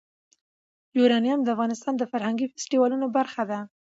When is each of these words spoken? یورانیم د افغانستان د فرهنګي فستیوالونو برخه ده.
یورانیم 0.97 1.39
د 1.43 1.47
افغانستان 1.55 1.93
د 1.97 2.03
فرهنګي 2.11 2.45
فستیوالونو 2.53 3.05
برخه 3.17 3.43
ده. 3.51 3.59